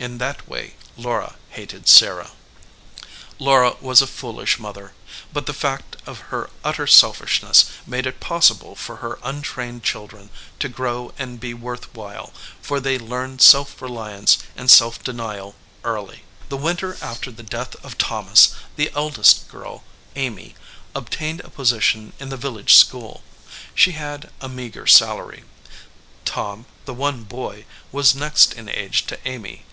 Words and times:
In 0.00 0.18
that 0.18 0.48
way 0.48 0.74
Laura 0.96 1.36
hated 1.50 1.86
Sarah. 1.86 2.32
Laura 3.38 3.76
was 3.80 4.02
a 4.02 4.08
foolish 4.08 4.58
mother, 4.58 4.94
but 5.32 5.46
the 5.46 5.54
fact 5.54 5.96
of 6.06 6.18
her 6.32 6.50
utter 6.64 6.88
selfishness 6.88 7.66
made 7.86 8.04
it 8.04 8.18
possible 8.18 8.74
for 8.74 8.96
her 8.96 9.20
untrained 9.22 9.84
children 9.84 10.30
to 10.58 10.68
grow 10.68 11.14
and 11.18 11.38
be 11.38 11.54
worth 11.54 11.94
while, 11.94 12.32
for 12.60 12.80
they 12.80 12.98
learned 12.98 13.42
self 13.42 13.80
reliance 13.80 14.38
and 14.56 14.72
self 14.72 15.00
denial 15.04 15.54
early. 15.84 16.24
The 16.48 16.56
winter 16.56 16.96
after 17.00 17.30
the 17.30 17.44
death 17.44 17.76
of 17.84 17.96
Thomas, 17.96 18.52
the 18.74 18.90
eldest 18.96 19.46
girl, 19.46 19.84
Amy, 20.16 20.56
obtained 20.96 21.42
a 21.42 21.48
position 21.48 22.12
in 22.18 22.28
the 22.28 22.36
village 22.36 22.74
school. 22.74 23.22
She 23.72 23.92
had 23.92 24.30
a 24.40 24.48
meager 24.48 24.84
salary. 24.88 25.44
Tom, 26.24 26.66
the 26.86 26.94
one 26.94 27.22
boy, 27.22 27.66
was 27.92 28.16
next 28.16 28.54
in 28.54 28.68
age 28.68 29.06
to 29.06 29.16
Amy. 29.28 29.64